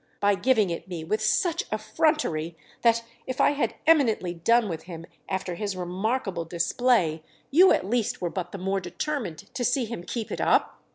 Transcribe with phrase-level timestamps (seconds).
[0.19, 5.05] —by giving it me with such effrontery that, if I had eminently done with him
[5.29, 10.01] after his remarkable display, you at least were but the more determined to see him
[10.03, 10.81] keep it up?"